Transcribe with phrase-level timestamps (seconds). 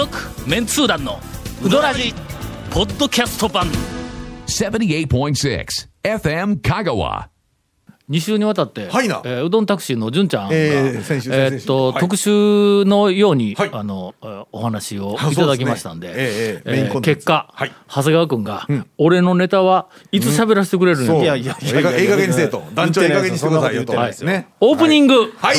[0.00, 0.16] 続
[0.48, 1.20] メンツー団の
[1.62, 2.14] ウドラジ
[2.70, 3.66] ポッドキャスト版。
[4.46, 5.66] 78.6
[6.02, 7.26] FM Kagawa.
[8.08, 9.20] 2週にわたって、はいな。
[9.26, 11.66] えーうどんタクシーの純ちゃんが、えー先週えーっ先々週。
[11.66, 12.00] と、はい。
[12.00, 13.70] 特集のように、はい。
[13.74, 17.72] あのえーお話をあいただきましたんでそうですねええええメインコンテンツ結果、はい。
[17.86, 22.64] 長谷川君が、俺のネタはいつ喋らせてくれるの、そういやいやいやええ加ええ加減にせえと。
[22.72, 23.92] 団長ええ加減にしてくださいよと。
[23.92, 24.30] 言ってないですよ。
[24.30, 24.48] ね。
[24.60, 25.56] オープニング、はい。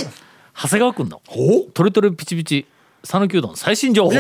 [0.59, 1.21] 長谷川君の。
[1.27, 2.65] ほトレトレピチピチ
[3.03, 4.11] 讃岐うどん最新情報。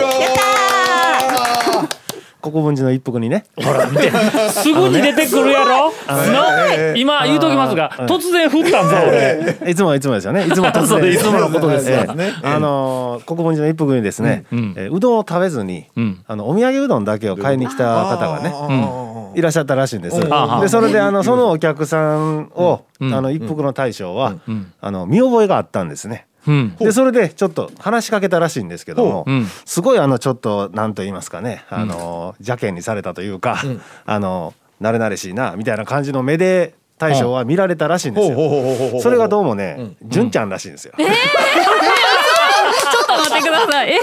[2.41, 3.45] 国分寺の一服にね。
[3.55, 4.11] ほら見て。
[4.49, 10.47] すぐに出てくるやろ、 の今言うときますが、突然降ったんぞ俺いつもはいつもですよね。
[10.47, 11.13] いつも突然。
[11.13, 11.91] いつものことです
[12.43, 14.73] あのー国分寺の一服にですね、ん。
[14.75, 16.23] えーうどんを食べずに、ん。
[16.27, 20.19] あのお土産うどんだけを買いに来た方がねねいらっしゃったらしいんです。
[20.19, 24.33] でそれであのそのお客さんを、あの一服の大将は、
[24.81, 26.25] あの見覚えがあったんですね。
[26.47, 26.75] うん。
[26.77, 29.31] でそれでちょっと話しかけたらしいんですけども、う。
[29.31, 29.45] ん。
[29.65, 33.61] すごいあのちょっと何と言いますかねあの邪険にされたというか、
[34.05, 39.01] あの慣れ慣れしいなみたいな感じの目で大将は見られたらしいんですよ。
[39.01, 40.93] それがどうもね、純ちゃんらしいんですよ。
[40.97, 43.91] ちょっと待ってください。
[43.91, 43.97] も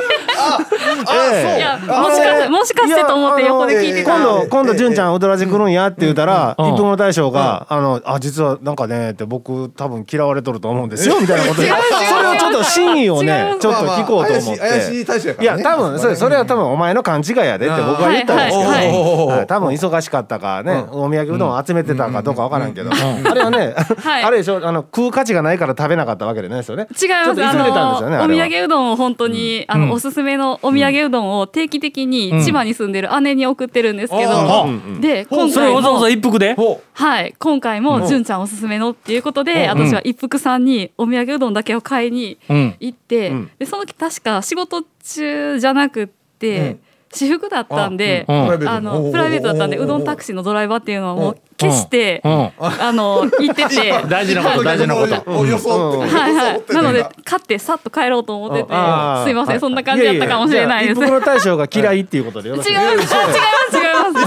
[2.11, 4.17] しかして、もしかしてと思って横で聞いてた。
[4.17, 6.67] 今度今度純ちゃんうどらじ来るんやって言ったら、うん。
[6.75, 12.18] 一服の大将が、あのあ実はなんかねって僕多分嫌われとると思うんですよみたいなことで、それをちょっ
[12.59, 15.43] と真意をねちょっと聞こうと思って。
[15.43, 24.23] いや多分それそれは多分お前の勘違いやでって僕は言ったんですけど、多分忙しかったかね、お土産うどんを集めてたかどうかわからんけど、あれはね、はい。
[24.25, 26.87] あれでしょあの食う価値がないから食べなかったわけじゃないですよね。
[27.01, 27.31] 違います。
[27.31, 34.67] あちょっと急いでたんですよねお土産うどんを本当に、あの、おすすめのお土産うどんを定期的に千葉に住んでる姉に送ってるんですけど、あ
[35.01, 36.55] で、今回それわざわざも、一服で？
[36.55, 46.79] ほはい、今回も純ちゃんおすすめのっていうことで、私は一服さんにお土産うどんだけを買いにうん行って、で、その時確か仕事中じゃなくって、
[47.11, 48.47] 私服だったんで、うん。
[48.47, 52.53] プライベートあのプライベートだったんでうどんタクシーのドライバーっていうのはもう消して、うん。
[52.59, 53.95] あの行ってて。
[54.09, 55.39] 大事なこと大事なこと。
[55.39, 56.63] お予想ってはいはい。
[56.69, 61.01] なのであ買ってさっと帰ろうと思ってて、すいません、はそんな感じだったかもしれないです。
[61.01, 63.27] 大将が嫌いっていうことでよろしい違います、違います、違いま
[63.71, 63.78] す、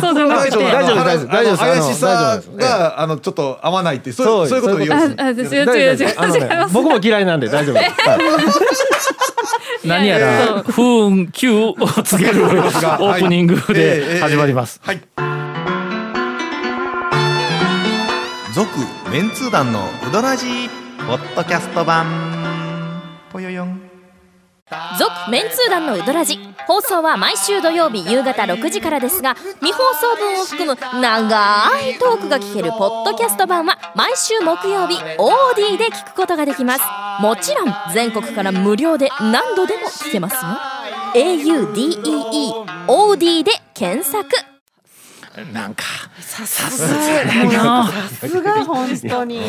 [0.01, 0.57] そうじゃなくて。
[0.57, 1.57] 大丈夫です大丈夫です。
[1.59, 2.69] 怪しさ大丈夫です。
[2.69, 6.69] があのちょっと合わないってそうそういうことを言うあ、んですあ、違う違う違う。
[6.73, 7.77] 僕も嫌いなんで大丈夫
[9.85, 14.79] 何やらや不運急をつけるオープニングで始まります。
[14.83, 15.01] はい。
[18.53, 18.67] 続
[19.11, 20.69] メンツー団のウドラジー
[21.07, 22.40] ポッドキャスト版
[24.97, 26.39] 続メンツー団のウドラジ。
[26.65, 36.83] 放送は毎週土曜日夕方6時からですが未放送分を含む長いトークが聞けるポッドキャスト版は毎週木曜日 OD で聞くことができます。
[37.21, 40.41] もちろん全国から無料で何度でも聞けますよ。
[41.13, 44.50] AUDEEOD で検索。
[45.53, 45.83] なんか
[46.19, 47.91] さすがやな。
[48.09, 49.41] すが本当に。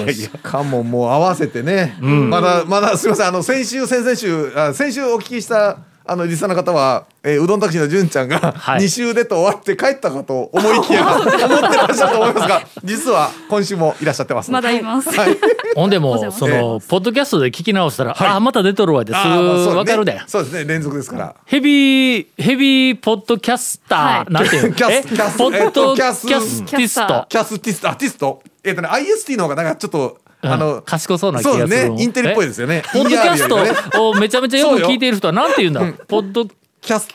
[0.43, 8.85] かももう合わせてね、まだまだすみませんあの先週先々週あ先週お聞きしたあのリスナーの方は、えーうどんタクシーの純ちゃんがはい。
[8.85, 14.51] 2週でと終わって帰ったかと思いきや 思ってらっしゃると思いますが実は今週もいらっしゃってます。
[14.51, 15.11] まだいます。
[15.11, 15.37] はい。
[15.77, 19.17] ほんでもそのポッドキャストで聞き直したら、あまた出とるわってす。
[19.17, 20.21] あーまあそうぐわかるで。
[20.27, 20.65] そうですね。
[20.65, 21.35] 連続ですから。
[21.47, 24.33] ヘビーヘビーポッドキャスター、はい。
[24.33, 24.75] なんていうの？
[24.75, 25.03] キャスえ？
[25.05, 27.27] キャスポッドキャえっとキャススティスト。
[27.29, 27.89] キャスティスト。
[27.89, 28.43] アーティスト。
[28.65, 32.03] えっ、とね IST の方がなんかちょっと、あの賢そうな気がするね。
[32.03, 32.83] インテリっぽいですよね。
[32.93, 37.09] ポッドキャス ER トをめちゃめちゃよく聞いている人はなんて言うんだ、ポッドキキャス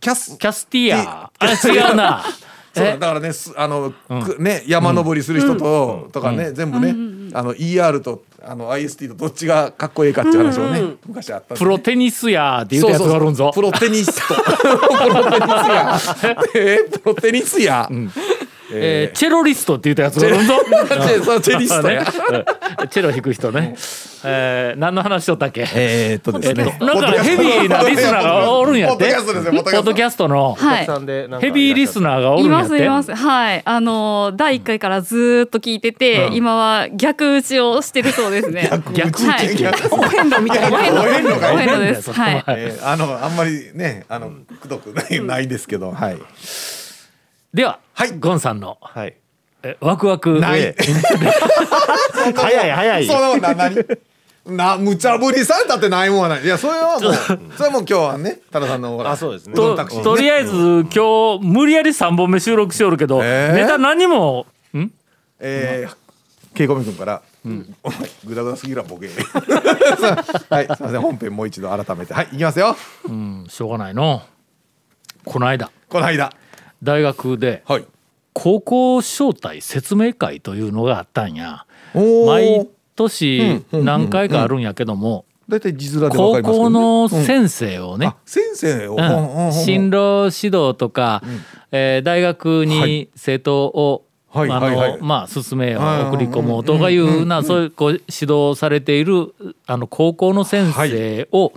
[0.00, 1.30] キャスャスティア。
[1.38, 2.24] あれ違うな。
[2.74, 2.92] そうえ？
[2.98, 3.92] だからねすあの、
[4.24, 6.94] くね山登りする人と、とかね、全部ね、
[7.32, 11.64] あの ER とあの IST とどっちがかっこいいかっていう話をね、昔あったんですね。
[11.64, 13.50] プロテニスやって言うたやつがあるんぞ。
[13.54, 15.98] プロテニスト プロテニスや
[16.54, 16.88] え？
[16.90, 17.88] ープロテニスや、
[18.72, 20.54] えーチェロリストって言うたやつがあるんぞ
[21.42, 22.04] チェ リストや。
[22.04, 23.74] チェロ弾く人ね、
[24.24, 25.66] えー、何の話しとったっけ？
[25.74, 26.76] えーっとですね。
[26.78, 29.04] と、なんかヘビーなリスナーがおるんやって。
[29.04, 29.52] ポッドキャストですよ。
[29.62, 32.70] ポッドキャストのヘビーリスナーがおるいんやって。
[32.70, 33.14] ますいます。
[33.14, 33.62] はい。
[33.64, 38.70] あの第一回からずーっと聞いてて、今は逆打ちをしてるそうですね。
[38.92, 39.48] 逆はい。
[39.90, 40.78] お遍路みたいな。
[40.78, 41.40] お遍路。
[41.40, 42.12] がお遍路です。
[42.12, 42.44] はい。
[42.48, 44.30] えーあのあんまりねあの
[44.60, 46.18] くどくないないですけどはい
[47.54, 48.18] では、はい。
[48.18, 49.16] ゴンさんのはい。
[49.62, 50.74] えワクワクない。
[52.36, 53.06] 早い早い。
[53.06, 53.76] そんな何？
[54.46, 56.44] な無茶ぶりされたってないもんはない。
[56.44, 57.14] いやそれはもう
[57.56, 59.10] それはもう今日はね多田さんのほら。
[59.10, 59.52] あそうですね。
[59.52, 59.56] ね
[60.02, 60.52] とりあえず
[60.94, 63.54] 今日無理やり3本目収録しよるけど、えー？
[63.54, 64.90] ネタ何もん？
[65.40, 67.22] えー、ケイコミ君から、
[67.82, 69.08] お前グダグダすぎるわボケ。
[70.50, 71.00] はいすみません。
[71.00, 72.14] 本編もう一度改めて。
[72.14, 72.76] はいいきますよ。
[73.06, 74.22] うんしょうがないの。
[75.24, 75.70] この間。
[75.88, 76.32] この間
[76.82, 77.84] 大学ではい。
[78.34, 81.66] 高校招待説明会というのがあったんや。
[81.94, 88.98] お毎ー年何回かあるんやけども大体字面でわか高校のうん先生をねあ先生を、
[89.52, 91.22] 進路指導とか、
[91.72, 93.08] えー大学はにい。
[93.16, 99.34] 生徒を、はいあのまあ進めよはい送り込もうとかいうなそういうこう指導されている
[99.66, 101.52] あの高校の先生を、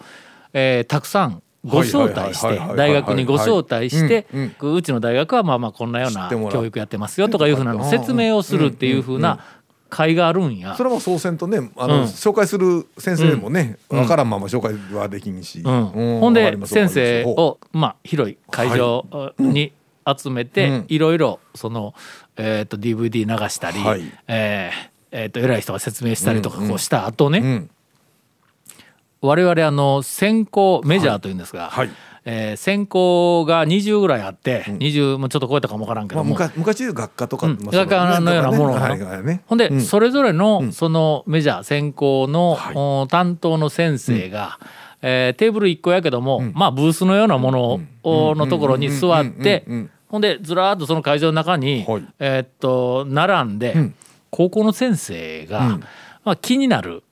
[0.53, 4.73] えーたくさんご招待して大学にご招待してうんうん。
[4.75, 9.39] うちの大学はまあまあこんなような教育やってますよとかいうふうなのを説明をするっていうふうな
[9.89, 10.75] 会があるんや。
[10.75, 10.83] そ。
[10.83, 12.03] れも総選とねあの、うん。
[12.05, 16.17] 紹介する先生もね、わからんまま紹介はできんし、うん。
[16.17, 19.05] うほんで先生をまあ広い会場
[19.37, 19.73] に
[20.07, 20.85] 集めて、うん。
[20.87, 21.93] いろいろその、
[22.37, 24.01] えー、と DVD 流したり、はい。
[24.27, 27.67] えーえーと偉い人が説明したりとかこうした後ね、
[29.21, 31.89] 我々あの専攻メジャーというんですが、はい。
[32.23, 37.57] えー専攻が20ぐらいあって、20もうちょっと超えたかもわからんけまあ、ども、昔昔でいう学科とか、うん。
[37.57, 39.81] 学科のようなものがはいはいねほんで、うん。
[39.81, 42.73] それぞれのそのメジャー専攻の、はい。
[42.75, 44.59] お担当の先生が、
[45.01, 49.73] えーテーブル1個やけども、まあブースのようなものを、のところに座ってうん。
[49.73, 49.79] うん。
[49.79, 49.83] うん。
[49.83, 49.89] うん。
[50.09, 52.03] ほんでずらーっとその会場の中に、はい。
[52.19, 53.95] えーっと並んで、ん。
[54.29, 55.79] 高校の先生が、うん。
[56.23, 57.10] まあ、気になる、えー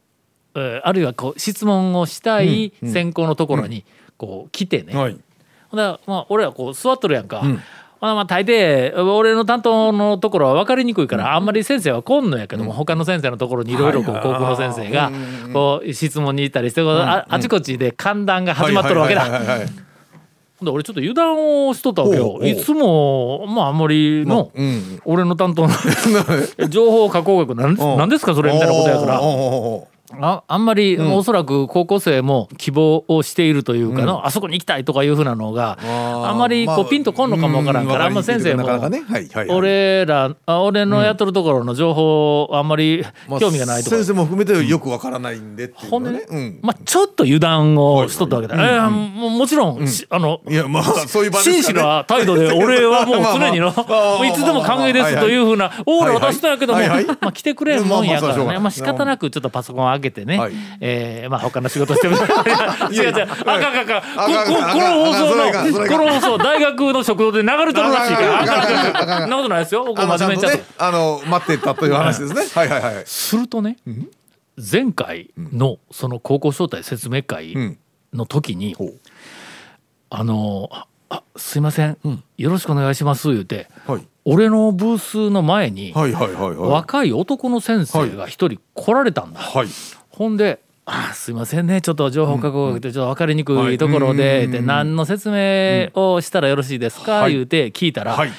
[0.84, 2.94] あるいはこう質問をしたいうんうん。
[2.94, 3.86] 専攻のところに
[4.18, 5.18] こう来てね、はい。
[5.70, 7.40] ほんでまあ俺はこう座っとるやんか。
[7.40, 7.62] ん。
[8.00, 19.28] ほなまあ大抵俺の担当のところは分かりにくいからあんまり先生は来んのやけども、他の先生のところにいろいろ高校の先生がうんうんうんこう質問に行ったりしてああちこちで歓談が始まっとるわけだ。
[20.62, 22.40] で俺ちょっと油断をしとったわけよ。
[22.44, 25.74] いつもまああんまりのうん俺の担当の
[26.70, 27.76] 情報加工学なん
[28.10, 29.22] ですかそれみたいなことやから
[30.20, 38.68] ああんまり、おそらく高校生も希望をしているというかの、あそこに行きたいとかいうふうなのがあんまりこうピンとこんのかもわからんから、あんま先生も
[39.50, 46.04] 俺らあ俺のやっとるところの情報あんまりまあ興味がないとか、先生も含めてよくわからないんでっていうほん。
[46.04, 46.60] でね、ん。
[46.62, 53.86] まあ、ちょっと油断をしとったわけだ、えーもうもちろん、しあのいやまあそういう場です真摯な態度で俺はもう 常にのま
[54.22, 56.98] あいつでも歓迎ですというふうなオーラを出したんやけどもはいはい。
[56.98, 58.60] はいはいまあ来てくれんもんやからね。
[58.60, 60.54] まあ仕方なくちょっとパソコンを開けてねはい。
[60.82, 62.16] えーまあ他の仕事してる
[62.92, 63.24] 違う違う。
[63.24, 64.00] あかんあかんあか。
[64.28, 69.22] んこの放送のこの放送大学の食堂で流れてるらしいから。
[69.22, 69.86] そんなことないですよ。
[69.86, 70.38] こうあのちゃんと。
[70.38, 72.42] 真面目にちゃんとねあの待ってたという話ですね。
[72.54, 72.68] はい。
[72.70, 73.78] はいはいするとね
[74.72, 77.78] 前回のその高校招待説明会うん。
[78.14, 78.76] の時に
[80.10, 80.68] あの
[81.10, 81.98] ああすいません、
[82.38, 83.30] よろしくお願いします。
[83.30, 84.08] 言うてはい。
[84.26, 89.68] 俺のブースの前に若い男の先生が一人来られたんだ、はい。
[90.10, 91.82] ほんで「あすいませんね。
[91.82, 97.34] ちょっと情報加工学でちょっと分かりにくいところで、で何の説明をしたらよろしいですか?」はい。
[97.34, 98.32] 言うて聞いたら「はい。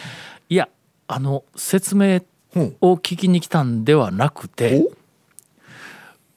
[0.49, 0.69] いや
[1.09, 2.21] あの説明
[2.55, 4.85] ほを聞きに来たんではなくて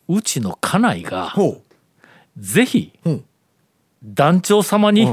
[0.08, 0.22] う。
[0.22, 1.62] ちの家内がほ
[2.38, 3.24] ぜひうん。
[4.04, 5.08] 団長様に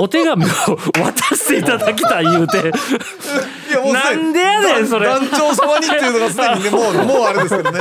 [0.00, 2.58] お手紙を渡していただきたい言うて。
[2.58, 5.06] ういなんでやねんそれ。
[5.06, 7.80] 団長様にっていうのがすでにねもうもうあれですけどね。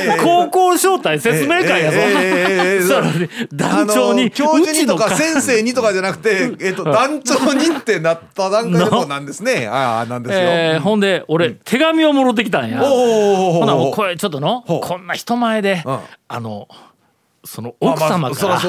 [0.00, 0.20] ええ。
[0.22, 1.98] 高校招待説明会やぞ。
[1.98, 9.68] ええええええさらに団長に教授にとか先生にとかじゃなくて、 えっと団長にってなった段階でもうなんですね。
[9.70, 10.40] ああなんですよ。
[10.40, 12.78] えーほんで俺、手紙をもろってきたんや。
[12.78, 15.98] ほなもうこれちょっとのこんな人前で、うん。
[16.28, 16.68] あの
[17.44, 18.60] そのまあ奥様から。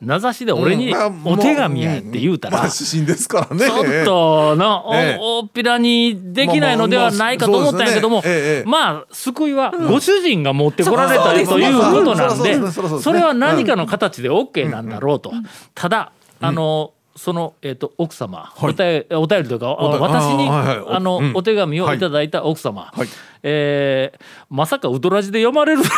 [0.00, 1.22] 名指しで俺にうん。
[1.24, 3.66] お手紙やって言うたら、まあ指針ですからね。
[3.66, 5.18] ちょっとの、ええ。
[5.20, 8.22] おおっぴらにできないのではないかと思ったんやけども、
[8.64, 15.32] まあ救いはご主人が持ってこられたりということなんでそれは何かの形で OK なんだろうと。
[15.74, 21.32] ただあのその、えー、と奥様、お便りというか私にあの、うん。
[21.34, 23.08] お手紙をいただいた奥様、はい
[23.48, 25.82] えーまさかウドラジで読まれる？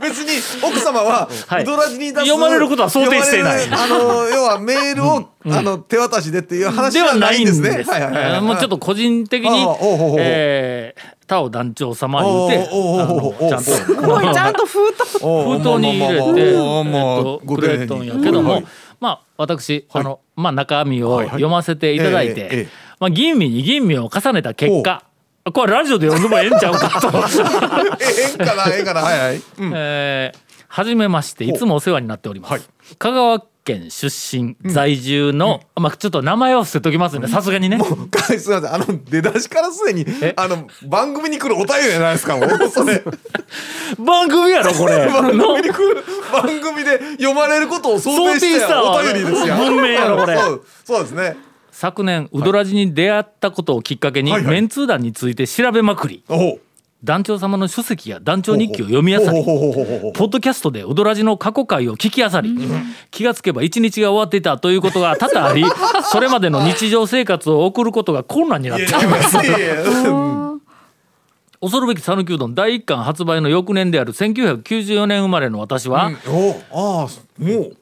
[0.00, 1.62] 別に奥様ははい。
[1.62, 3.42] ウドラジに出す読まれることは想定してい。
[3.42, 7.60] ないあの要はメールをあの手渡しでっていう話でははないんです。
[7.60, 7.84] ね。
[8.40, 9.66] もうちょっと個人的に
[10.18, 13.70] えー、タオ団長様言うて、ちゃんと。
[14.14, 15.18] おいちゃんと封筒。
[15.22, 17.96] お封筒に入れて、えっとごくれやけど
[18.42, 18.66] も、はい
[19.00, 22.68] まあ私、あのまあ中身を読ませていただいて、はいはいええええ。
[23.00, 25.04] まあ吟味に吟味を重ねた結果、
[25.52, 27.08] これラジオで読んでもええんちゃうかと。
[27.08, 27.12] え
[28.32, 29.36] えんかなええんかなはいはい。
[29.36, 29.72] うん。
[29.74, 32.62] えーはじめましていつもお世話になっております、はい。
[32.98, 37.76] 香川県出身在住の、まあちょっと名前を伏せときますねさすがにね。
[37.76, 40.06] もうかすみませんあの出だしからすでに
[40.36, 42.48] あの番組に来るお便りじゃないですかもう。
[42.70, 43.02] それ。
[43.98, 45.06] 番組やろこれ。
[45.12, 49.56] 番の組に来る番組で読まれることを想定したたお便りですよ。
[49.56, 50.36] 文明やろこれ。
[50.36, 51.36] そうそうですね。
[51.70, 54.52] 昨年ウドラジに出会ったことをきっかけに、はいはい。
[54.52, 56.24] メンツー団について調べまくり。
[56.28, 56.60] おう
[57.04, 62.56] 団長様の書籍や団長日記を読み漁りほうほうほうほうほうポッドキャストでウドラジの過去回を聞き漁り、
[63.12, 65.64] 気がつけば一日が終わっていたということが多々あり
[66.10, 69.36] それまでの日常生活を送ることが困難になっています。
[71.60, 76.54] 恐るべき讃岐うどん第一巻発売の翌年である1994年生まれの私は、おう。
[76.70, 77.76] ああもう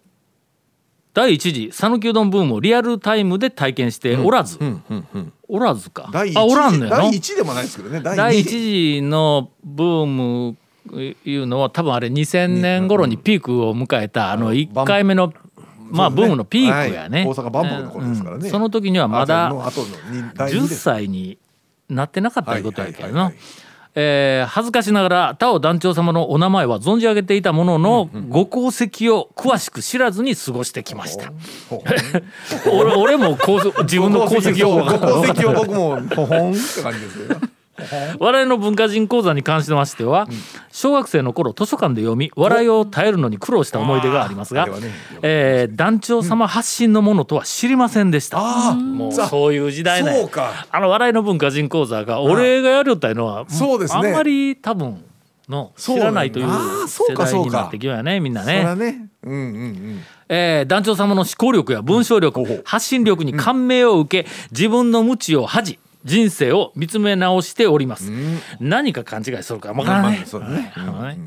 [1.16, 4.58] 第一次讃岐うどんブームをリアルタイムで体験しておらず、
[5.48, 6.10] おらずか。
[6.12, 8.02] 第一あおらんのや第ろ一でもないですけどね。
[8.02, 10.56] 第第二一次のブーム
[11.24, 15.32] いうのは多分あれ2000年頃にピークを迎えたあの1回目の
[15.90, 17.20] まあブームのピークやね。
[17.20, 17.28] はい。
[17.28, 18.44] 大阪万博の頃ですからね。
[18.44, 18.50] うん。
[18.50, 20.80] その時にはまだの後のに第二10です。
[20.82, 21.38] 歳に
[21.88, 23.32] なってなかったということやけどな
[23.98, 31.32] えー恥ずかしながら他を団長様のお名前は存じ上げていたもののご功績を詳しく知らずに過ごしてきました。
[31.70, 31.82] ほ
[32.78, 34.76] 俺俺も功自分の功績を。
[34.84, 37.40] ご功績を僕もほほんって感じですよ
[38.18, 40.28] 笑いの文化人講座に関してましては、
[40.72, 44.68] 小学生の頃図書館で読み笑いを耐えるのに苦労した思い出がありますが
[45.22, 49.12] えー団長様発信のものとは知りませんでした、ああもう。
[49.12, 50.66] さそういう時代ねそうか。
[50.70, 54.08] あの笑いの文化人講座が俺がやるったいうのはそうですね。
[54.08, 55.02] あんまり多分
[55.48, 56.46] の知らないという
[56.88, 58.74] 世代になってきようやねみんなね。
[58.74, 59.08] ね。
[59.22, 60.00] うんうんうん。
[60.28, 62.62] えー団長様の思考力や文章力、ほうほう。
[62.64, 68.10] 発信力に感銘を受け、自分の無知を恥じ人生を見つめ直しております、
[68.60, 71.18] 何か勘違いするかもわからない、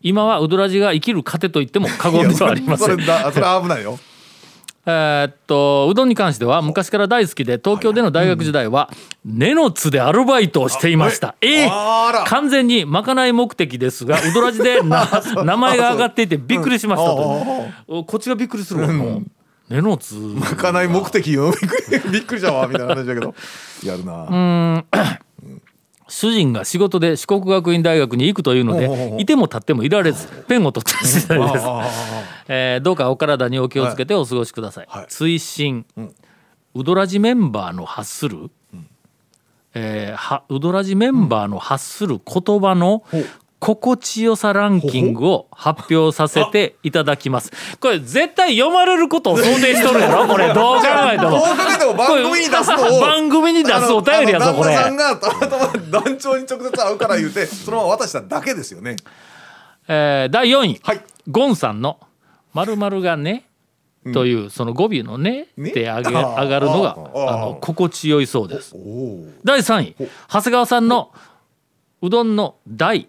[0.00, 3.98] 今はウドラジが生きる糧と言っても過言ではありませんそれだそれ危ないよ。
[4.84, 8.90] えーっとうどんに関しては昔から大好きで東京での大学時代は
[9.24, 11.36] 根の津でアルバイトをしていました。
[11.40, 12.24] えあら。
[12.24, 15.08] ー、完全にまかない目的ですがうどらじでな
[15.44, 17.46] 名前が上がっていてびっくりしましたと、
[17.86, 19.22] おこっちがびっくりするわ、もう
[19.68, 20.16] 根の津。
[20.40, 23.34] 開かない目的よびっくり びっくりしたわみたいな話だけど。
[23.84, 24.84] やるな。
[26.12, 31.64] 主人が仕事で四国学院大学に行くというのでいても立ってもいられずペンを取った次第です、
[32.48, 35.06] えーどうかお体にお気をつけてお過ごしください、はい。
[35.08, 35.86] 追伸、
[36.74, 38.50] ウドラジメンバーの発する、
[39.72, 43.04] えーはウドラジメンバーの発する言葉の
[43.64, 47.52] 心地よさランキングを発表させていただきます。
[47.78, 50.26] これ絶対読まれることを想定しとるやろ？
[50.26, 51.30] これどう考えても。
[51.30, 53.00] どうかけても番組に出すのを。
[53.00, 54.74] 番組に出すお便りやぞこれ。
[54.74, 58.96] 旦那さんがたまたま団長に直接会うから言うてそのまま渡しただけですよね。
[59.86, 61.00] えー第4位、はい。
[61.28, 62.00] ゴンさんの
[62.54, 63.44] 「まるがね」
[64.12, 65.70] というその語尾の「ね」ね？
[65.70, 68.74] って上げ上がるのがあの心地よいそうです。
[69.44, 69.94] 第3位。
[70.28, 71.12] 長谷川さんの
[72.02, 73.06] うどんの「大」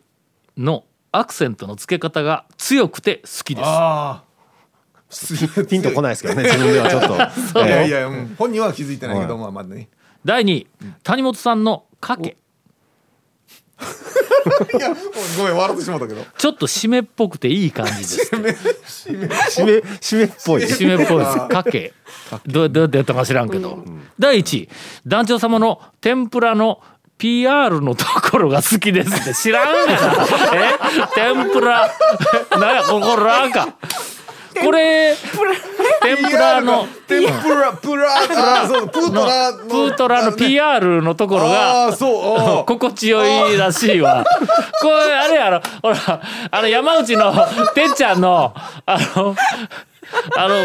[0.58, 3.66] のアクセントの付け方が強くて好きです。
[3.68, 4.24] あ
[5.70, 9.90] ピンとこないですけどね自分ではちょっと、あ いやいえや、うん本人は気づいてないけど、まあまあね。
[10.26, 10.68] 第2位
[11.04, 12.38] 谷本さんの「かけ。
[14.78, 14.90] いや
[15.38, 20.24] ごめん笑ってしまったけど」ちょっと締めっぽくていい感じです締め締め。
[20.24, 20.64] っぽい。
[20.64, 21.38] 締めっぽいです。
[21.48, 21.94] かけ。
[22.48, 23.84] どうどうやってやったか知らんけど、
[24.18, 24.70] 第1位
[25.06, 26.82] 団長様の天ぷらの
[27.18, 29.34] PR のところが好きですって。
[29.36, 30.04] 知らんねんな。
[30.54, 30.80] え？
[31.16, 31.90] 天ぷら。
[32.60, 33.68] なんやここラーか。
[34.62, 35.16] これ
[36.02, 36.62] 天ぷら。
[36.62, 36.88] の。
[37.08, 38.08] 天ぷらプラ
[38.64, 39.58] あそうプートラの。
[39.58, 44.24] プートラの PR のところがああそうああ心地よいらしいわ。
[44.82, 45.62] これあれやろ。
[45.82, 47.34] ほらあの山内の
[47.74, 48.54] てっちゃんの
[48.86, 49.36] あの
[50.38, 50.56] あの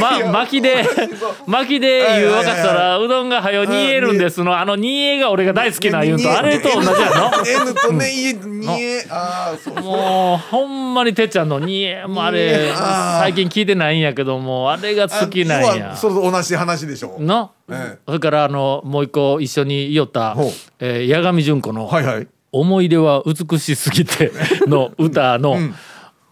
[0.00, 0.84] ま、巻きで
[1.46, 7.30] 巻きで言う分かったらうどんがはよ煮えるんですのあの煮えが俺が大好きな言うとあれと同じやの？
[7.46, 12.72] N とねいえああそうもうほんまにてっちゃんの煮えもあれ煮え。
[12.76, 13.20] あー。
[13.20, 15.96] 最近聞いてないんやけどもあれが好きなん要やは。
[15.96, 17.98] それと同じ話でしょの、ええ。
[18.06, 20.36] それからあのもう一個一緒に言おった
[20.80, 22.26] えー、八神純子の、はいはい。
[22.50, 24.32] 思い出は美しすぎて
[24.66, 25.58] の歌の、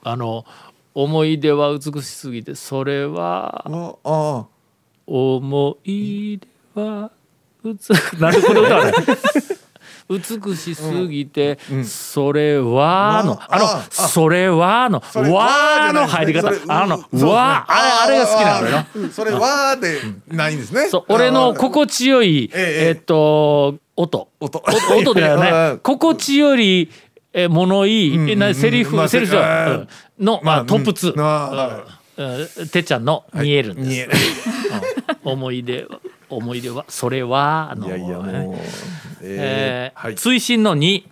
[0.03, 0.45] あの
[0.97, 4.47] 思い出は美しすぎてそれはああ
[5.07, 6.39] 思い
[6.75, 7.11] 出は
[7.63, 7.77] 美
[8.19, 8.95] なんでこれ歌わない
[10.09, 16.49] 美しすぎて、それはの、あの、それはの、わの入り方。
[16.69, 16.97] あの、
[17.29, 18.87] わー、あれ、あれが好きなのよ。
[18.95, 19.99] うんそれはで
[20.29, 20.89] ないんですね。
[20.89, 24.29] そう、俺の心地よい、えええっと、音。
[24.39, 24.63] 音。
[24.65, 25.41] 音音だよ うん。
[25.41, 25.79] ね。
[25.83, 26.89] 心地より、
[27.39, 29.37] え、物いい、えなセリフ、まあセリフ
[30.19, 31.85] の、まあ、トップ2。
[32.17, 32.69] うん。
[32.69, 34.13] てっちゃんの見えるんです、見える。
[35.23, 35.33] うん。
[35.33, 36.01] 思い出は
[36.31, 38.57] 思い出はそれはあのいやいやもう。
[39.23, 40.15] えーはい。
[40.15, 41.03] 追伸の2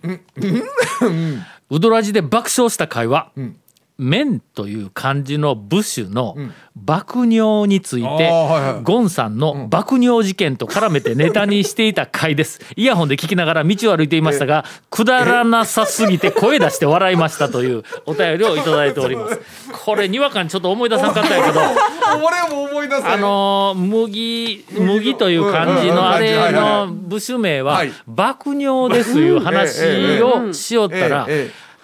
[1.69, 3.31] ウドラジで爆笑した会話。
[3.39, 3.55] ん
[3.97, 6.35] 「麺」という漢字の部首の
[6.75, 8.29] 爆尿について、
[8.83, 12.59] ゴンさんの爆尿事件と絡めてネタにしていた回です。
[12.75, 19.39] イヤホンで聞きながら道を歩いていましたが くだらなさすぎて声出して笑いましたという お便りをいただいております。
[19.71, 21.61] これにわかにちょっと思い出さんかったんやけど
[22.23, 27.91] 俺も思い出せあのー麦麦という漢字のあれの部首名ははい。
[28.07, 31.27] 爆尿ですいう話をしよったら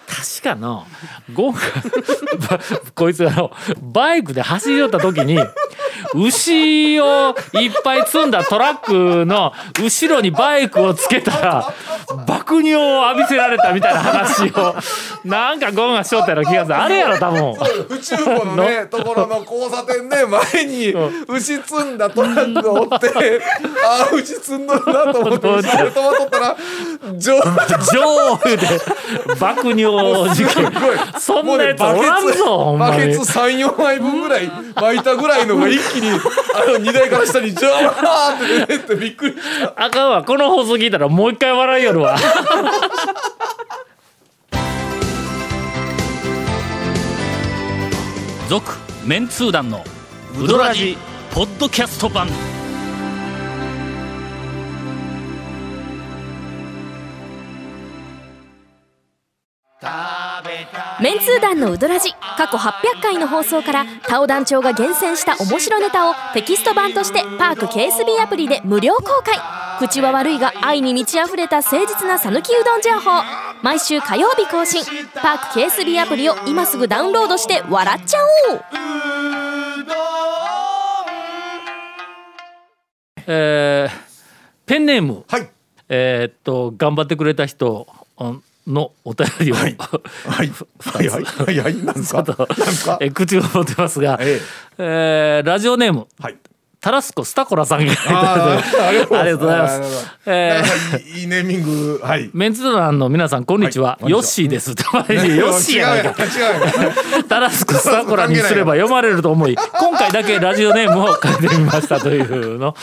[0.06, 0.86] 確かの
[1.32, 1.60] ゴンが
[2.94, 5.38] こいつあのバイクで走り寄った時に
[6.14, 11.74] 牛をいっぱい積んだトラックの後ろにバイクをつけたら
[12.26, 14.74] 爆尿を浴びせられたみたいな話を。
[15.24, 16.76] なんかゴンがしよったような気がする。
[16.76, 17.52] あれやろ多分。
[17.88, 20.94] 宇宙湖のね ところの交差点で前に
[21.28, 23.40] 牛積んだトラックがおって
[23.84, 26.56] ああ牛積んどるなと思って後ろで止まっとったら
[27.16, 28.66] 上上手で
[29.38, 30.72] 爆尿事件
[31.18, 32.92] そんなやつおらんぞほんまに。
[32.92, 40.24] バケツ34枚分ぐらい巻いたぐらいのが一気にあの荷台から下にジャーって出てってびっくりしたあかんわ。
[40.24, 42.16] この放送聞いたらもう一回笑いよるわ。
[48.48, 48.70] 続
[49.06, 49.82] メンツー団の
[50.38, 50.96] ウドラジ
[51.32, 52.28] ポッドキャスト版
[61.02, 69.36] メンツー団のウドラジ過去800回の放送からタオ団長が厳選した面白ネタをテキスト版としてパーク KSB アプリで無料公開。
[69.80, 73.20] 口は悪いが愛に満ち溢れた誠実な讃岐うどん情報。
[73.64, 74.84] 毎週火曜日更新。
[75.14, 78.18] パーク KSB アプリを今すぐダウンロードして笑っちゃ
[78.52, 78.60] おう。
[83.26, 84.12] えー
[84.66, 85.24] ペンネーム。
[85.26, 85.50] はい。
[85.88, 87.88] えーっと頑張ってくれた人
[88.66, 89.76] のお便りを、はい。
[90.26, 90.52] はい。
[90.80, 91.24] はいはい。
[91.24, 91.76] はいはい。
[91.76, 92.46] なんですか なんか。
[93.00, 94.40] えー口を持ってますが、え
[94.78, 95.42] え。
[95.44, 96.36] ーラジオネームはい。
[96.80, 100.08] タラスコスタコラさんがありがとうございます。
[100.26, 101.24] えーい。
[101.24, 102.00] いネーミング。
[102.02, 102.30] はい。
[102.32, 104.10] メンツー団の皆さんこんにちは、はい。
[104.10, 104.74] ヨッシーです。
[104.74, 106.14] と ヨッシーやな
[107.28, 112.74] タラスコスタコラにすれば読まれると思い、今回だけラジオネームを書いてみましたというの。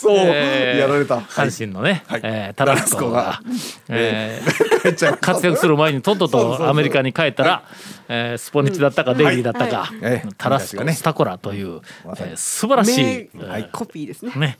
[0.00, 0.16] そう。
[0.18, 1.18] えーやられた。
[1.18, 2.20] 阪神のね、はい。
[2.24, 3.40] えータラスコが、
[3.88, 7.62] えー 活躍する前にとっととアメリカに帰ったら、
[8.08, 14.32] えースポニチだったかデイリーだったか、ええタラスコスタコラという、えー素晴らしい、名えーコピーですね。
[14.36, 14.58] ね。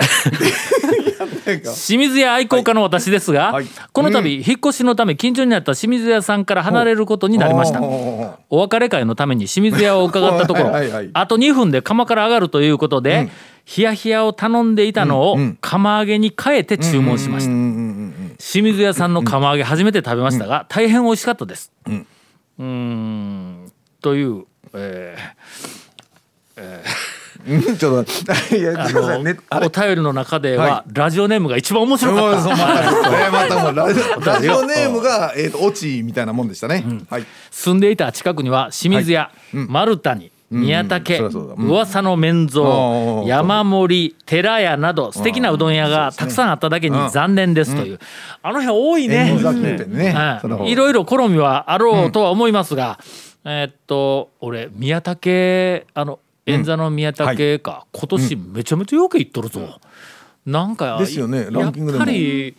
[1.62, 3.66] 清水屋愛好家の私ですが、はい。
[3.92, 7.80] この度、引っ越しのため近所にあった清水屋さんから離れることになりました。
[7.82, 11.10] お別れ会のために清水屋を伺ったところ はいはいはい。
[11.12, 13.28] あと2分で窯から上がるということで、
[13.64, 17.52] ヒヤヒヤを頼んでいたのをうんうん釜揚げに変えて注文しました。
[17.52, 21.70] うんうんうんうん清水屋さんの釜揚げ初めて食べましたが、大変美味しかったです。
[21.86, 22.06] うん。
[22.58, 23.72] うーん。
[24.00, 25.14] という、え
[26.56, 26.64] うん
[27.78, 32.48] ちょっといやーあのお便りの中では、はラジオネームが一番面白かった。
[34.32, 48.00] ラジオネームがえっとオチみたいなもんでしたねはい住んでいた近くには清水屋、うん丸谷宮武、うん噂の面蔵、山盛寺屋など素敵なうどん屋がたくさんあっただけに残念ですという、
[48.42, 52.98] あの辺多いねい、いろいろ好みはあろうとは思いますが、
[53.44, 59.80] えーっと俺宮武あの演座の宮武か、今年めちゃめちゃよく行っとるぞ、
[60.46, 61.48] なんかですよね。
[61.50, 62.04] ランキングでも。
[62.04, 62.54] やっぱり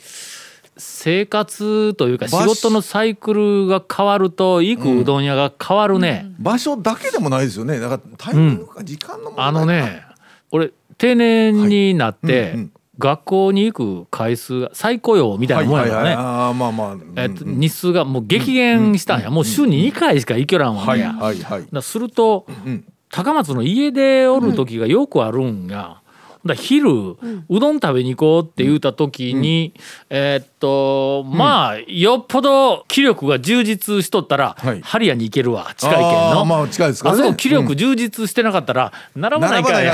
[0.77, 7.79] 生活というか仕事のサイクルが変わると行くうどん屋が変わるね、場所だけでもないですよね。
[7.79, 10.03] だからタイミングか時間のあのね
[10.51, 12.51] 俺定年になって、はい。
[12.51, 16.97] うんうん学校に行く回数が再雇用みたいなもんやからね、ああまあまあ。
[17.15, 21.81] えっと、日数がもう激減したんや、もう週に2回しか行けらんわはいはいはい。
[21.81, 26.00] するとうん高松の家でおる時がよくあるんや。
[26.45, 27.17] だから昼、う
[27.49, 29.73] どん食べに行こうって言うた時に、
[30.09, 34.81] えーっとまあよっぽど気力が充実しとったら、はい。
[34.81, 35.73] ハリヤに行けるわ。
[35.77, 36.07] 近いけんの。
[36.07, 37.21] あーまあ近いですからね。
[37.21, 39.93] あそこ気力充実してなかったら並ばないかんや。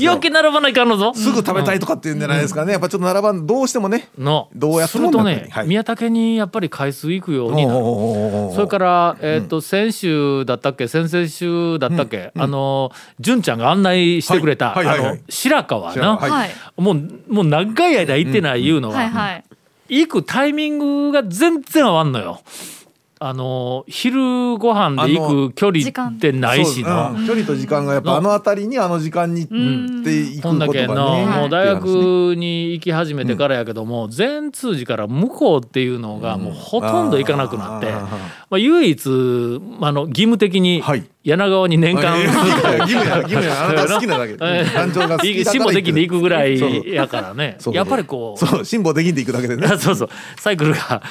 [0.00, 1.12] 余計並ばないかんのぞ。
[1.14, 2.72] すぐ食べたいとかっていうんじゃないですかね。
[2.72, 4.48] やっぱちょっと並ばんどうしてもねの。
[4.54, 5.68] どうやってもするとね、はい。
[5.68, 7.80] 宮武にやっぱり回数行くようになる。
[8.54, 10.88] それから、えー、と先週だったっけ？
[10.88, 16.32] 先々週だったっけ、あの純ちゃんが案内してくれた、はいあの白川白な、川。
[16.32, 16.94] はいもう
[17.28, 19.42] もう長い間行ってないいうのは、
[19.88, 22.40] 行くタイミングが全然合わんのよ。
[23.24, 27.10] あの昼ご飯で行く距離ってないしな。
[27.10, 27.26] そううん。
[27.28, 38.08] 距離と時間がやっぱあの辺りにあの時間に行っていくこんだことがねけのもう大学に行き始めてからやけども全通寺から向こうっていうのがもうほとんど行かなくなってま
[38.50, 42.18] あ唯一あの義務的にはい柳川に年間。
[42.20, 43.68] 義務や義務や。
[43.68, 44.32] あなた好きなだけ。
[44.32, 44.72] えー。
[44.72, 47.56] 感情が好きだから辛抱できんで行くぐらいやからね。
[47.58, 48.38] そうやっぱりこう。
[48.38, 49.68] そう辛抱できんで行くだけでね。
[49.78, 50.08] そうそう。
[50.36, 51.02] サイクルが。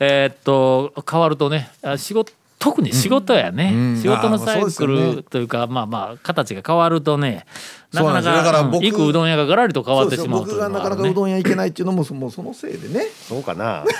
[0.00, 3.96] えーっと変わるとねあ仕事特に仕事やね、うん。
[4.00, 7.46] 仕事のサイクルというかまあまあ形が変わるとね
[7.92, 8.44] なかなそうなんですよ。
[8.44, 13.06] だかからうん僕行くうどん屋がガラリと変わってしまうう僕がなかなかうどん屋行けないっていうのもそもうそのせいでね。
[13.28, 13.84] そうかな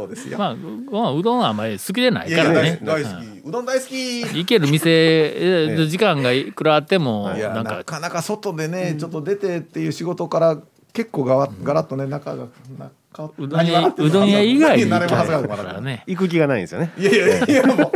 [0.00, 0.56] そうですよ、まあ、う
[0.90, 2.80] まあうどんはあんまり好きでないからね。
[2.82, 3.48] 大好き。
[3.48, 4.20] うどん大好き。
[4.20, 7.76] 行ける店えー 時間がいくらあってもいやなんか。
[7.76, 10.58] なかなか外でね、ちょっと出てっていう仕事から
[10.92, 12.44] 結構がわガラッとね中が
[12.78, 16.92] な変わっうどん屋うどん屋以外に何行く気がないんですよね。
[16.96, 17.92] いやいやいやもう。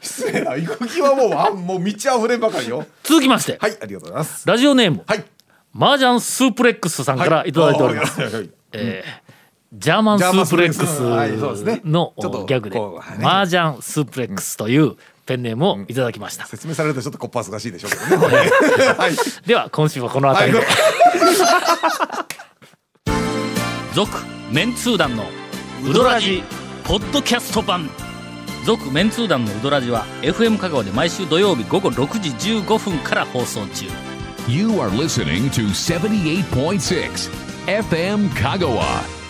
[0.00, 2.86] 失礼な行く気はもうあもう道あふれんばかりよ。
[3.02, 3.58] 続きまして。
[3.60, 4.46] はいありがとうございます。
[4.48, 5.02] ラジオネーム。
[5.06, 5.24] はい。
[5.76, 8.50] 麻雀スープレックスさんからいただいております、はいはいはい。
[8.72, 9.23] えー
[9.74, 11.00] ジャーマンスープレックス。
[11.84, 12.80] のちょっとギャグで
[13.26, 18.36] 麻雀スープレックスというペンネームをいただきました、説明されるとちょっとこっぱずかしいでしょうけどね。
[18.96, 19.16] はい。
[19.46, 20.66] では今週はこの辺りで。
[23.94, 24.18] 続、
[24.52, 25.24] メンツー団の
[25.84, 26.44] ウドラジ
[26.84, 27.90] ポッドキャスト版。
[28.64, 33.86] 続メンツー団のウドラジは FM 香川で毎週土曜日午後6時15分から放送中。
[34.48, 37.30] You are listening to 78.6
[37.66, 39.23] FM Kagawa.